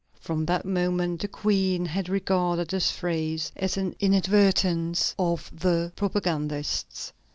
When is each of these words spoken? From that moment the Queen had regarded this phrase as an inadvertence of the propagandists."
From 0.19 0.47
that 0.47 0.65
moment 0.65 1.21
the 1.21 1.27
Queen 1.27 1.85
had 1.85 2.09
regarded 2.09 2.69
this 2.69 2.89
phrase 2.89 3.51
as 3.55 3.77
an 3.77 3.95
inadvertence 3.99 5.13
of 5.19 5.51
the 5.59 5.91
propagandists." 5.95 7.13